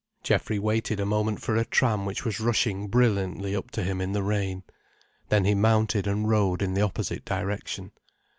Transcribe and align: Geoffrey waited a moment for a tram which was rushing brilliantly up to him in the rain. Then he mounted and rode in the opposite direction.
Geoffrey 0.23 0.57
waited 0.57 0.99
a 0.99 1.05
moment 1.05 1.41
for 1.43 1.55
a 1.55 1.63
tram 1.63 2.05
which 2.07 2.25
was 2.25 2.39
rushing 2.39 2.87
brilliantly 2.87 3.55
up 3.55 3.69
to 3.69 3.83
him 3.83 4.01
in 4.01 4.13
the 4.13 4.23
rain. 4.23 4.63
Then 5.29 5.45
he 5.45 5.53
mounted 5.53 6.07
and 6.07 6.27
rode 6.27 6.63
in 6.63 6.73
the 6.73 6.81
opposite 6.81 7.23
direction. 7.23 7.91